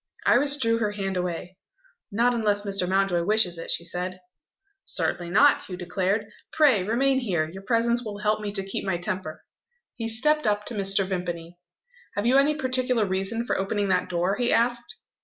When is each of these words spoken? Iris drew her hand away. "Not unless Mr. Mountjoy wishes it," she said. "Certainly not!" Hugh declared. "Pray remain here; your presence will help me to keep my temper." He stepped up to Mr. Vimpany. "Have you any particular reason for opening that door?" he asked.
Iris 0.25 0.57
drew 0.57 0.79
her 0.79 0.93
hand 0.93 1.15
away. 1.15 1.57
"Not 2.11 2.33
unless 2.33 2.63
Mr. 2.63 2.89
Mountjoy 2.89 3.21
wishes 3.23 3.59
it," 3.59 3.69
she 3.69 3.85
said. 3.85 4.19
"Certainly 4.83 5.29
not!" 5.29 5.61
Hugh 5.65 5.77
declared. 5.77 6.25
"Pray 6.51 6.81
remain 6.81 7.19
here; 7.19 7.47
your 7.47 7.61
presence 7.61 8.03
will 8.03 8.17
help 8.17 8.41
me 8.41 8.51
to 8.53 8.65
keep 8.67 8.83
my 8.83 8.97
temper." 8.97 9.43
He 9.93 10.07
stepped 10.07 10.47
up 10.47 10.65
to 10.65 10.73
Mr. 10.73 11.05
Vimpany. 11.05 11.59
"Have 12.15 12.25
you 12.25 12.37
any 12.39 12.55
particular 12.55 13.05
reason 13.05 13.45
for 13.45 13.55
opening 13.59 13.89
that 13.89 14.09
door?" 14.09 14.37
he 14.37 14.51
asked. 14.51 14.95